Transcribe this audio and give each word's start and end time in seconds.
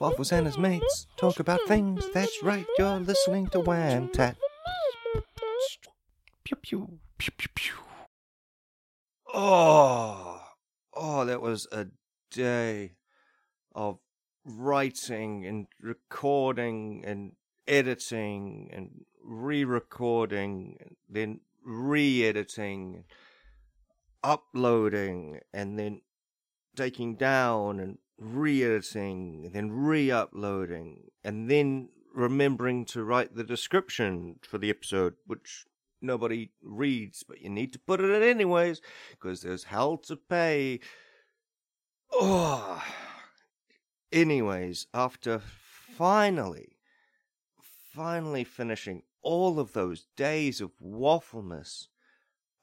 Waffles 0.00 0.32
and 0.32 0.46
his 0.46 0.56
mates 0.56 1.06
talk 1.18 1.40
about 1.40 1.60
things. 1.68 2.06
That's 2.14 2.42
right, 2.42 2.64
you're 2.78 2.98
listening 2.98 3.48
to 3.48 3.60
Wham 3.60 4.08
Tat. 4.08 4.34
Pew 6.42 6.56
pew 6.56 6.98
pew 7.18 7.32
pew 7.36 7.48
pew. 7.54 7.74
Oh, 9.34 10.40
oh, 10.94 11.24
that 11.26 11.42
was 11.42 11.68
a 11.70 11.88
day 12.30 12.92
of 13.74 13.98
writing 14.42 15.44
and 15.44 15.66
recording 15.82 17.04
and 17.04 17.32
editing 17.68 18.70
and 18.72 19.04
re-recording 19.22 20.78
and 20.80 20.96
then 21.10 21.40
re-editing 21.62 23.04
uploading 24.24 25.40
and 25.52 25.78
then 25.78 26.00
taking 26.74 27.16
down 27.16 27.78
and 27.78 27.98
re-editing 28.20 29.50
then 29.52 29.72
re-uploading 29.72 31.10
and 31.24 31.50
then 31.50 31.88
remembering 32.14 32.84
to 32.84 33.02
write 33.02 33.34
the 33.34 33.44
description 33.44 34.36
for 34.42 34.58
the 34.58 34.68
episode 34.68 35.14
which 35.26 35.64
nobody 36.02 36.50
reads 36.62 37.22
but 37.22 37.40
you 37.40 37.48
need 37.48 37.72
to 37.72 37.78
put 37.78 38.00
it 38.00 38.10
in 38.10 38.22
anyways 38.22 38.82
because 39.10 39.42
there's 39.42 39.64
hell 39.64 39.96
to 39.96 40.16
pay. 40.16 40.80
Oh 42.12 42.82
anyways 44.12 44.86
after 44.92 45.38
finally 45.38 46.76
finally 47.94 48.44
finishing 48.44 49.02
all 49.22 49.58
of 49.58 49.72
those 49.72 50.06
days 50.16 50.60
of 50.60 50.72
waffleness 50.82 51.88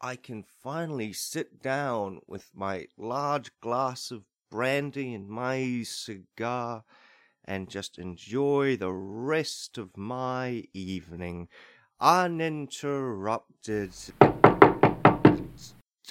I 0.01 0.15
can 0.17 0.43
finally 0.43 1.13
sit 1.13 1.63
down 1.63 2.19
with 2.27 2.51
my 2.53 2.87
large 2.97 3.51
glass 3.59 4.11
of 4.11 4.25
brandy 4.49 5.13
and 5.13 5.27
my 5.27 5.83
cigar 5.83 6.83
and 7.45 7.69
just 7.69 7.97
enjoy 7.97 8.75
the 8.75 8.91
rest 8.91 9.77
of 9.77 9.95
my 9.95 10.63
evening 10.73 11.47
uninterrupted. 11.99 13.91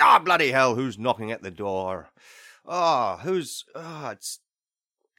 Ah, 0.01 0.19
bloody 0.19 0.51
hell, 0.51 0.75
who's 0.75 0.99
knocking 0.99 1.31
at 1.33 1.43
the 1.43 1.51
door? 1.51 2.09
Ah, 2.67 3.19
who's. 3.23 3.65
Ah, 3.75 4.11
it's. 4.11 4.41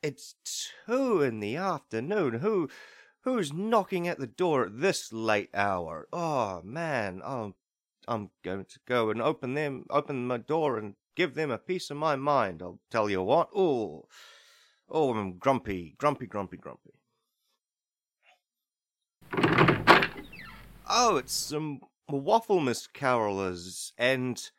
It's 0.03 0.35
two 0.85 1.21
in 1.23 1.39
the 1.39 1.55
afternoon. 1.55 2.35
Who. 2.39 2.69
Who's 3.21 3.51
knocking 3.51 4.07
at 4.07 4.19
the 4.19 4.27
door 4.27 4.67
at 4.67 4.79
this 4.79 5.11
late 5.11 5.49
hour? 5.53 6.07
Oh, 6.13 6.61
man. 6.63 7.21
Oh, 7.25 7.55
I'm 8.07 8.29
going 8.41 8.63
to 8.65 8.79
go 8.87 9.09
and 9.09 9.21
open 9.21 9.53
them, 9.53 9.85
open 9.89 10.27
my 10.27 10.37
door 10.37 10.77
and 10.77 10.95
give 11.17 11.33
them 11.33 11.49
a 11.49 11.57
piece 11.57 11.89
of 11.89 11.97
my 11.97 12.15
mind. 12.15 12.61
I'll 12.61 12.79
tell 12.91 13.09
you 13.09 13.23
what. 13.23 13.49
Oh, 13.53 14.05
oh, 14.87 15.13
I'm 15.13 15.39
grumpy, 15.39 15.95
grumpy, 15.97 16.27
grumpy, 16.27 16.57
grumpy. 16.57 16.91
Oh, 20.89 21.17
it's 21.17 21.33
some 21.33 21.81
waffle 22.07 22.59
Wafflemas 22.59 22.87
carolers 22.93 23.91
and 23.97 24.49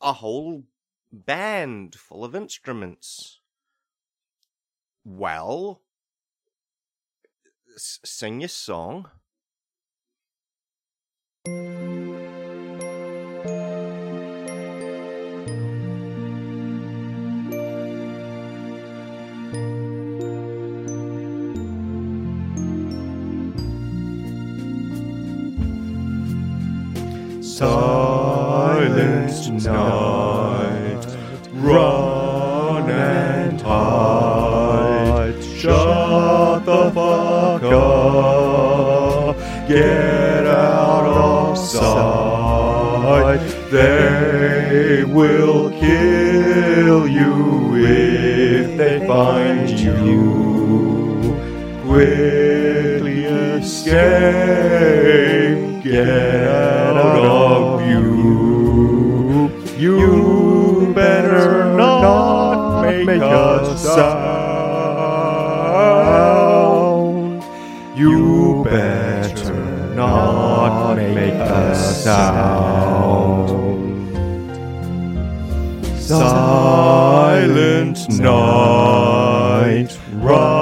a 0.00 0.12
whole 0.12 0.64
band 1.10 1.94
full 1.94 2.22
of 2.22 2.36
instruments. 2.36 3.40
Well, 5.04 5.80
s- 7.74 7.98
sing 8.04 8.42
your 8.42 8.48
song. 8.48 9.08
Silent 27.54 29.50
night, 29.62 31.06
run 31.52 32.90
and 32.90 33.60
hide. 33.60 35.44
Shut 35.58 36.64
the 36.64 36.90
fuck 36.94 37.62
up, 37.62 39.36
get 39.68 40.46
out 40.46 41.04
of 41.04 41.58
sight. 41.58 43.40
They 43.70 45.04
will 45.04 45.68
kill 45.72 47.06
you 47.06 47.76
if 47.76 48.78
they 48.78 49.06
find 49.06 49.68
you. 49.78 50.22
Quickly 51.84 52.61
escape, 53.62 53.94
get 55.84 56.48
out 56.48 56.96
of 56.96 57.80
view. 57.82 59.50
You 59.78 60.92
better 60.94 61.72
not 61.76 62.82
make 62.82 63.08
a 63.08 63.78
sound. 63.78 64.32
You 67.96 68.64
better 68.64 69.94
not 69.94 70.96
make 70.96 71.34
a 71.34 71.74
sound. 71.76 73.48
Silent 76.00 77.98
night, 78.18 79.98
run 80.14 80.61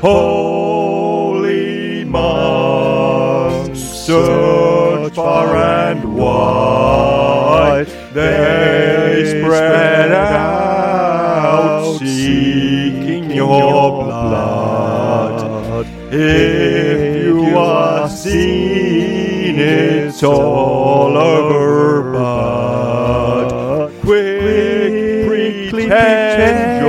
Holy 0.00 2.04
monks, 2.04 3.80
search 3.80 5.12
far 5.12 5.56
and 5.56 6.14
wide. 6.14 7.88
They 8.14 9.42
spread 9.42 10.12
out, 10.12 11.96
seeking 11.98 13.32
your 13.32 14.04
blood. 14.04 15.84
If 16.12 17.24
you 17.24 17.58
are 17.58 18.08
seen, 18.08 19.58
it's 19.58 20.22
all 20.22 21.18
over, 21.18 22.12
but 22.12 23.88
quick, 24.02 25.70
pretend 25.70 26.86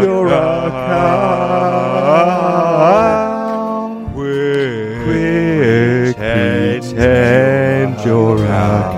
you're 0.00 0.26
a. 0.26 1.89
Quick, 4.12 6.16
pretend 6.16 8.04
you're 8.04 8.44
a 8.44 8.89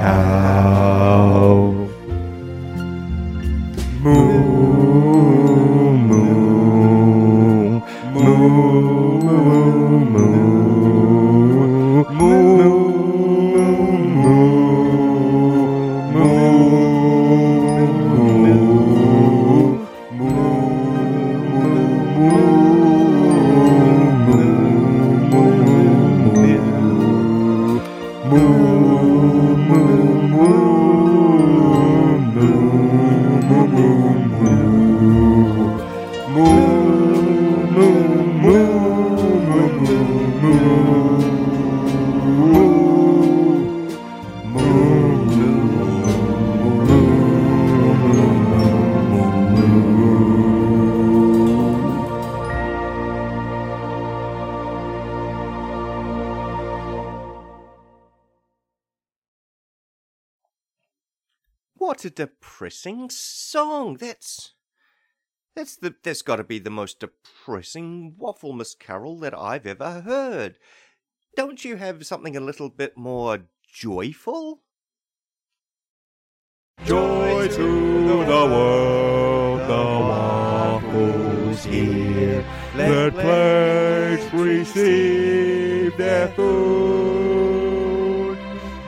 What 61.82 62.04
a 62.04 62.10
depressing 62.10 63.10
song. 63.10 63.96
That's 63.98 64.52
that's 65.56 65.74
the 65.74 65.92
that's 66.04 66.22
got 66.22 66.36
to 66.36 66.44
be 66.44 66.60
the 66.60 66.70
most 66.70 67.00
depressing 67.00 68.14
Wafflemas 68.20 68.78
carol 68.78 69.18
that 69.18 69.36
I've 69.36 69.66
ever 69.66 70.02
heard. 70.02 70.58
Don't 71.36 71.64
you 71.64 71.74
have 71.74 72.06
something 72.06 72.36
a 72.36 72.40
little 72.40 72.68
bit 72.68 72.96
more 72.96 73.48
joyful? 73.66 74.62
Joy 76.84 77.48
to 77.48 78.24
the 78.26 78.46
world, 78.46 79.62
the 79.62 79.74
waffles 80.06 81.64
here. 81.64 82.44
Let 82.76 83.12
plagues 83.14 84.32
receive 84.32 85.96
their 85.96 86.28
food. 86.28 86.62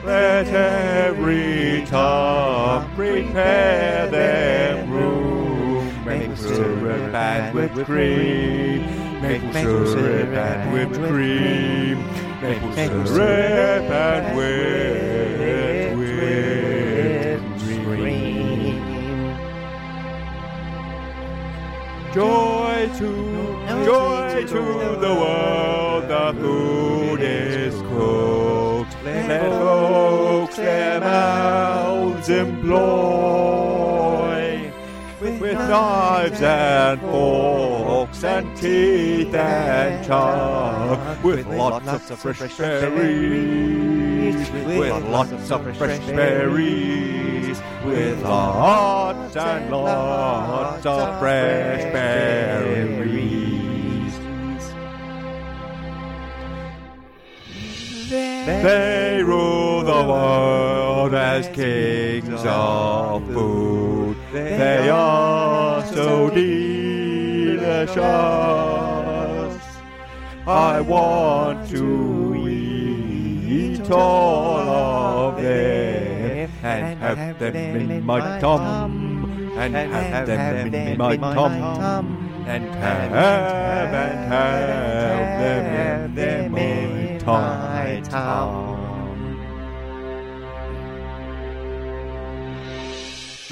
Let 0.04 0.46
every 0.46 1.84
tongue 1.86 2.53
prepare 2.94 4.08
them 4.08 4.90
room. 4.90 6.04
Maple 6.04 6.36
syrup 6.36 7.14
and 7.14 7.54
whipped 7.54 7.84
cream. 7.86 9.20
Maple 9.20 9.52
syrup 9.86 10.28
and 10.28 10.72
whipped 10.72 10.94
cream. 11.08 11.98
Maple 12.40 12.74
syrup 13.06 13.90
and 13.90 14.36
whipped, 14.36 15.96
whipped 15.96 17.60
cream. 17.84 18.24
Joy 22.12 22.88
to, 22.98 23.84
joy 23.84 24.44
to 24.46 24.62
the 25.00 25.14
world, 25.20 26.08
the 26.08 26.40
food 26.40 26.93
employ. 32.40 33.94
With 35.20 35.54
knives 35.54 36.42
and 36.42 37.00
forks 37.00 38.24
and 38.24 38.56
teeth 38.56 39.34
and 39.34 40.04
chalk. 40.04 41.22
With 41.24 41.46
lots 41.46 42.10
of 42.10 42.18
fresh 42.18 42.58
berries. 42.58 44.50
With 44.50 45.04
lots 45.08 45.50
of 45.50 45.76
fresh 45.76 46.06
berries. 46.06 47.62
With 47.84 48.22
lots 48.22 49.36
and 49.36 49.70
lots 49.70 50.84
of 50.84 51.18
fresh 51.18 51.84
berries. 51.92 53.34
They 58.10 59.22
rule 59.22 59.82
the 59.82 60.04
world 60.06 60.73
as 61.12 61.48
kings 61.48 62.44
of 62.46 63.26
food. 63.26 64.16
They 64.32 64.88
are 64.88 65.84
so 65.86 66.30
delicious. 66.30 67.94
I 70.46 70.80
want 70.80 71.68
to 71.70 72.36
eat 72.36 73.90
all 73.90 74.68
of 74.68 75.36
them 75.42 76.50
and 76.62 76.98
have 76.98 77.38
them 77.38 77.56
in 77.56 78.04
my 78.06 78.38
tum 78.40 79.52
and 79.56 79.74
have 79.74 80.26
them 80.26 80.74
in 80.74 80.98
my 80.98 81.16
tum 81.16 81.52
and 82.46 82.64
have 82.74 83.12
and 83.94 84.32
have 84.32 86.14
them 86.14 86.56
in 86.56 87.24
my 87.24 88.02
tum. 88.10 88.73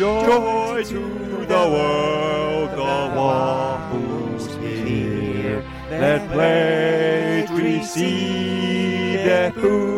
Joy 0.03 0.83
to 0.83 0.99
the 1.47 1.65
world, 1.75 2.71
the 2.73 3.17
waffles 3.17 4.53
here. 4.57 5.63
Let 5.91 6.29
plates 6.29 7.53
receive 7.53 9.23
their 9.25 9.53
food. 9.53 9.97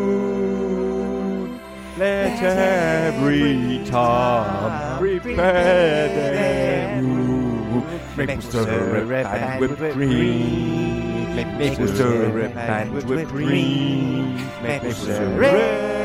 Let 1.97 2.43
every 2.43 3.83
tongue 3.87 4.99
prepare 4.99 6.09
their 6.09 7.03
room. 7.03 7.87
Maple 8.15 8.43
syrup 8.43 9.11
and 9.11 9.59
whipped 9.59 9.95
cream. 9.95 11.35
Maple 11.35 11.89
syrup 11.89 12.57
and 12.57 12.93
whipped 12.93 13.31
cream. 13.31 14.37
Maple 14.63 14.93
syrup 14.93 15.45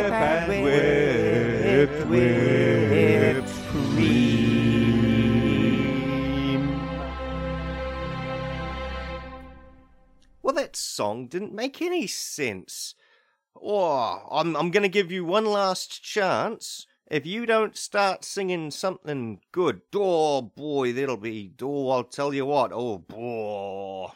and 0.09 0.63
whipped, 0.63 2.07
whipped 2.07 3.58
Well, 10.41 10.55
that 10.55 10.75
song 10.75 11.27
didn't 11.27 11.53
make 11.53 11.79
any 11.79 12.07
sense. 12.07 12.95
Oh, 13.61 14.27
I'm, 14.31 14.55
I'm 14.55 14.71
going 14.71 14.83
to 14.83 14.89
give 14.89 15.11
you 15.11 15.23
one 15.23 15.45
last 15.45 16.03
chance. 16.03 16.87
If 17.11 17.27
you 17.27 17.45
don't 17.45 17.77
start 17.77 18.25
singing 18.25 18.71
something 18.71 19.41
good, 19.51 19.81
oh 19.93 20.41
boy, 20.41 20.93
that'll 20.93 21.17
be. 21.17 21.51
Oh, 21.61 21.89
I'll 21.89 22.03
tell 22.03 22.33
you 22.33 22.47
what. 22.47 22.71
Oh 22.73 22.97
boy. 22.97 24.09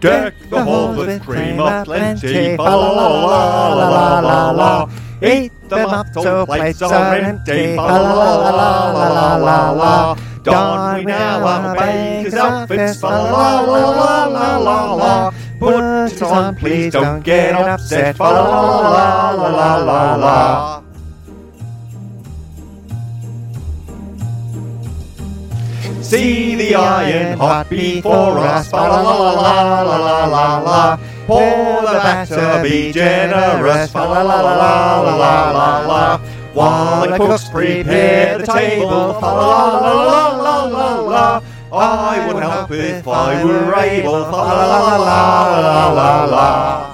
Deck 0.00 0.34
the 0.48 0.62
halls 0.62 0.96
with 0.96 1.22
cream 1.24 1.58
of 1.58 1.84
plenty, 1.84 2.56
fa 2.56 2.62
la 2.62 2.74
la 2.76 3.08
la 3.26 3.74
la 3.74 3.88
la 3.88 4.20
la 4.20 4.50
la. 4.50 4.90
Eat 5.20 5.52
them 5.68 5.88
up 5.88 6.06
till 6.12 6.46
plates 6.46 6.80
are 6.82 7.16
empty, 7.16 7.74
fa 7.74 7.82
la 7.82 7.98
la 7.98 8.32
la 8.38 8.90
la 8.92 9.08
la 9.08 9.36
la 9.36 9.70
la. 9.72 10.14
Don 10.44 10.98
we 10.98 11.04
now 11.04 11.44
our 11.44 11.76
baker's 11.76 12.34
outfits, 12.34 13.00
fa 13.00 13.08
la 13.08 13.60
la 13.60 13.90
la 13.90 14.26
la 14.26 14.56
la 14.56 14.94
la. 14.94 15.30
Put 15.58 16.12
it 16.12 16.22
on, 16.22 16.54
please 16.54 16.92
don't 16.92 17.24
get 17.24 17.54
upset, 17.54 18.16
fa 18.16 18.22
la 18.22 18.80
la 18.90 19.30
la 19.32 19.48
la 19.48 19.76
la 19.76 20.14
la. 20.14 20.77
See 26.08 26.54
the 26.54 26.74
iron 26.74 27.36
hot 27.36 27.68
before 27.68 28.38
us. 28.38 28.70
Ba 28.70 28.76
la 28.76 29.02
la 29.02 29.12
la 29.12 29.82
la 29.82 29.96
la 29.98 30.24
la 30.24 30.58
la. 30.58 30.96
Pour 31.26 31.82
the 31.84 31.92
batter, 32.00 32.62
be 32.62 32.90
generous. 32.92 33.92
Ba 33.92 34.08
la 34.08 34.22
la 34.22 34.40
la 34.40 34.54
la 34.56 35.14
la 35.16 35.50
la 35.52 35.86
la. 35.86 36.20
While 36.54 37.10
the 37.10 37.18
cooks 37.18 37.50
prepare 37.50 38.38
the 38.38 38.46
table. 38.46 39.20
Fa 39.20 39.26
la 39.26 39.80
la 39.84 39.92
la 40.08 40.24
la 40.46 40.64
la 40.64 40.88
la. 41.12 41.42
I 41.70 42.32
would 42.32 42.42
help 42.42 42.70
if 42.70 43.06
I 43.06 43.44
were 43.44 43.74
able. 43.74 44.12
La 44.12 44.30
la 44.30 44.64
la 44.64 44.96
la 44.96 45.60
la 45.60 45.92
la 45.92 46.24
la. 46.24 46.87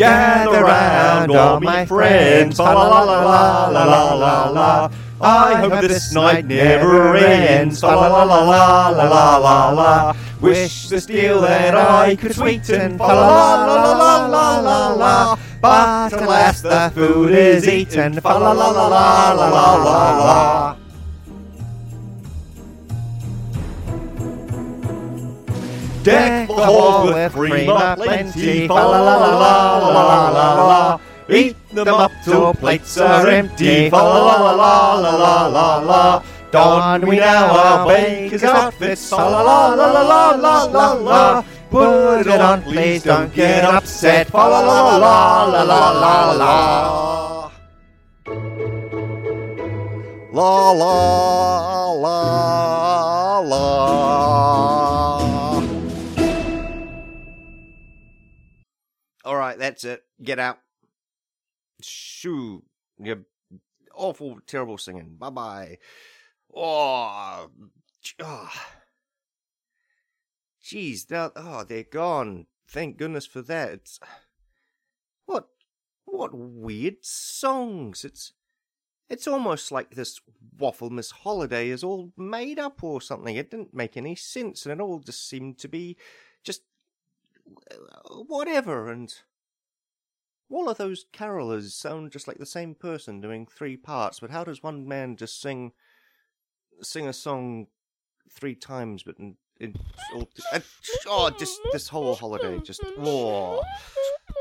Gather 0.00 0.64
round, 0.64 1.30
all 1.36 1.60
my 1.60 1.84
friends. 1.84 2.58
La 2.58 2.72
la 2.72 3.04
la 3.04 3.20
la 3.20 3.68
la 3.68 3.84
la 3.84 4.14
la 4.14 4.48
la. 4.48 4.90
I 5.20 5.60
hope 5.60 5.80
this 5.82 6.14
night 6.14 6.46
never 6.46 7.16
ends. 7.16 7.82
La 7.82 7.92
la 7.92 8.24
la 8.24 8.24
la 8.24 8.88
la 8.88 9.04
la 9.04 9.36
la 9.36 9.70
la. 9.70 10.14
Wish 10.40 10.88
this 10.88 11.04
deal 11.04 11.42
that 11.42 11.74
I 11.74 12.16
could 12.16 12.34
sweeten. 12.34 12.96
La 12.96 13.08
la 13.08 13.66
la 13.66 13.92
la 13.92 14.26
la 14.26 14.60
la 14.60 14.94
la. 14.94 15.38
But 15.60 16.14
alas, 16.14 16.62
the 16.62 16.90
food 16.94 17.34
is 17.34 17.68
eaten. 17.68 18.20
La 18.24 18.38
la 18.38 18.52
la 18.52 18.70
la 18.70 18.88
la 18.88 19.32
la 19.34 19.74
la 19.84 20.18
la. 20.24 20.76
Deck 26.02 26.39
halls 26.64 27.12
with 27.12 27.32
cream 27.32 27.70
of 27.70 27.98
plenty, 27.98 28.68
fa 28.68 28.74
la 28.74 29.00
la 29.00 29.16
la 29.16 29.30
la 29.36 29.88
la 29.88 30.02
la 30.02 30.30
la 30.30 30.66
la. 30.66 30.98
Eat 31.28 31.56
them 31.72 31.88
up 31.88 32.12
till 32.24 32.54
plates 32.54 32.98
are 32.98 33.28
empty, 33.28 33.90
fa 33.90 33.96
la 33.96 34.18
la 34.18 34.52
la 34.52 34.94
la 34.94 35.16
la 35.16 35.46
la 35.46 35.78
la. 35.78 36.22
Don 36.50 37.06
we 37.06 37.16
now 37.16 37.50
our 37.54 37.86
baker's 37.86 38.42
outfits, 38.42 39.08
fa 39.10 39.16
la 39.16 39.42
la 39.42 39.74
la 39.74 40.02
la 40.02 40.30
la 40.34 40.64
la 40.64 40.64
la 40.64 40.92
la. 40.92 41.44
Put 41.70 42.26
it 42.26 42.40
on, 42.40 42.62
please 42.62 43.04
don't 43.04 43.32
get 43.32 43.62
upset, 43.64 44.26
fa 44.26 44.38
la 44.38 44.60
la 44.60 44.96
la 44.96 45.44
la 45.44 45.62
la 45.62 45.90
la 45.90 46.32
la. 46.32 47.50
La 50.32 50.70
la 50.70 51.92
la 51.92 51.92
la. 51.92 52.89
That's 59.82 59.98
it. 59.98 60.04
Get 60.22 60.38
out. 60.38 60.58
Shoo. 61.80 62.64
You 62.98 63.24
awful, 63.94 64.38
terrible 64.46 64.76
singing. 64.76 65.16
Bye 65.18 65.30
bye. 65.30 65.78
Oh, 66.54 67.48
oh. 68.20 68.52
Jeez, 70.62 71.06
they're, 71.06 71.30
oh, 71.34 71.64
they're 71.64 71.84
gone. 71.84 72.46
Thank 72.68 72.98
goodness 72.98 73.24
for 73.24 73.40
that. 73.42 73.70
It's 73.72 74.00
what, 75.24 75.48
what 76.04 76.34
weird 76.34 76.96
songs. 77.02 78.04
It's, 78.04 78.32
it's 79.08 79.26
almost 79.26 79.72
like 79.72 79.94
this 79.94 80.20
Wafflemas 80.58 81.12
Holiday 81.12 81.70
is 81.70 81.82
all 81.82 82.12
made 82.18 82.58
up 82.58 82.84
or 82.84 83.00
something. 83.00 83.34
It 83.34 83.50
didn't 83.50 83.72
make 83.72 83.96
any 83.96 84.14
sense, 84.14 84.66
and 84.66 84.72
it 84.72 84.82
all 84.82 84.98
just 84.98 85.26
seemed 85.26 85.58
to 85.58 85.68
be 85.68 85.96
just 86.44 86.62
uh, 87.70 88.14
whatever, 88.26 88.90
and 88.92 89.12
all 90.50 90.68
of 90.68 90.78
those 90.78 91.06
carolers 91.12 91.70
sound 91.70 92.10
just 92.10 92.26
like 92.26 92.38
the 92.38 92.46
same 92.46 92.74
person 92.74 93.20
doing 93.20 93.46
three 93.46 93.76
parts. 93.76 94.20
But 94.20 94.30
how 94.30 94.44
does 94.44 94.62
one 94.62 94.86
man 94.86 95.16
just 95.16 95.40
sing 95.40 95.72
sing 96.82 97.06
a 97.06 97.12
song 97.12 97.66
three 98.30 98.54
times, 98.54 99.02
but 99.02 99.18
in, 99.18 99.36
in 99.60 99.74
all, 100.14 100.28
oh, 101.06 101.30
just 101.30 101.60
this 101.72 101.88
whole 101.88 102.14
holiday, 102.14 102.58
just 102.58 102.82
oh, 102.98 103.62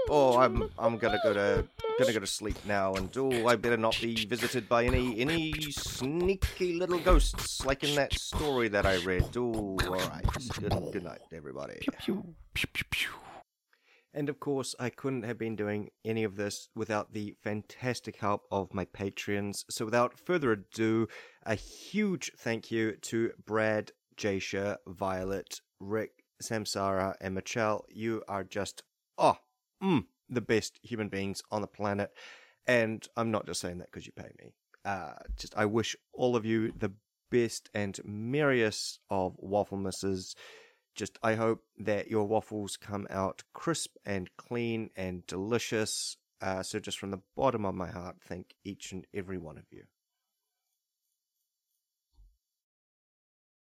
oh, 0.09 0.37
I'm 0.37 0.69
I'm 0.77 0.97
gonna 0.97 1.19
go 1.23 1.33
to 1.33 1.67
gonna 1.99 2.13
go 2.13 2.19
to 2.19 2.27
sleep 2.27 2.57
now, 2.65 2.93
and 2.93 3.15
oh, 3.17 3.47
I 3.47 3.55
better 3.55 3.77
not 3.77 3.97
be 4.01 4.25
visited 4.25 4.69
by 4.69 4.85
any 4.85 5.19
any 5.19 5.53
sneaky 5.71 6.73
little 6.73 6.99
ghosts 6.99 7.65
like 7.65 7.83
in 7.83 7.95
that 7.95 8.13
story 8.13 8.67
that 8.69 8.85
I 8.85 8.97
read. 9.03 9.35
Oh, 9.37 9.77
all 9.85 9.95
right, 9.95 10.25
good, 10.59 10.91
good 10.91 11.03
night, 11.03 11.21
everybody. 11.33 11.79
Pew, 11.99 12.23
pew, 12.53 12.85
pew. 12.89 13.09
And 14.13 14.27
of 14.27 14.39
course, 14.39 14.73
I 14.79 14.89
couldn't 14.89 15.23
have 15.23 15.37
been 15.37 15.55
doing 15.55 15.89
any 16.03 16.23
of 16.23 16.35
this 16.35 16.69
without 16.75 17.13
the 17.13 17.35
fantastic 17.43 18.17
help 18.17 18.47
of 18.51 18.73
my 18.73 18.85
patrons. 18.85 19.65
So 19.69 19.85
without 19.85 20.17
further 20.17 20.51
ado, 20.53 21.07
a 21.43 21.55
huge 21.55 22.31
thank 22.37 22.71
you 22.71 22.93
to 22.93 23.31
Brad, 23.45 23.91
Jasha, 24.17 24.77
Violet, 24.87 25.61
Rick, 25.79 26.23
Samsara, 26.41 27.13
and 27.21 27.35
Michelle. 27.35 27.85
You 27.89 28.23
are 28.27 28.43
just, 28.43 28.81
oh, 29.17 29.37
mm, 29.83 30.05
the 30.27 30.41
best 30.41 30.79
human 30.81 31.09
beings 31.09 31.43
on 31.51 31.61
the 31.61 31.67
planet. 31.67 32.11
And 32.65 33.07
I'm 33.15 33.31
not 33.31 33.45
just 33.45 33.61
saying 33.61 33.77
that 33.77 33.91
because 33.91 34.07
you 34.07 34.13
pay 34.13 34.31
me. 34.39 34.53
Uh, 34.85 35.13
just, 35.37 35.55
I 35.55 35.65
wish 35.65 35.95
all 36.13 36.35
of 36.35 36.45
you 36.45 36.71
the 36.75 36.93
best 37.29 37.69
and 37.75 37.99
merriest 38.03 38.99
of 39.09 39.35
waffle 39.37 39.77
misses 39.77 40.35
just 40.95 41.17
I 41.23 41.35
hope 41.35 41.63
that 41.77 42.09
your 42.09 42.25
waffles 42.25 42.77
come 42.77 43.07
out 43.09 43.43
crisp 43.53 43.95
and 44.05 44.29
clean 44.37 44.89
and 44.95 45.25
delicious. 45.27 46.17
Uh, 46.41 46.63
so 46.63 46.79
just 46.79 46.97
from 46.97 47.11
the 47.11 47.21
bottom 47.35 47.65
of 47.65 47.75
my 47.75 47.89
heart, 47.89 48.17
thank 48.21 48.55
each 48.63 48.91
and 48.91 49.05
every 49.13 49.37
one 49.37 49.57
of 49.57 49.65
you. 49.71 49.83